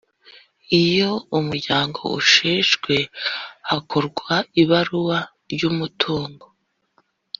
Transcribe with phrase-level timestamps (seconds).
[0.83, 2.95] Iyo Umuryango usheshwe,
[3.69, 5.19] hakorwa ibarura
[5.51, 6.45] ry’umutungo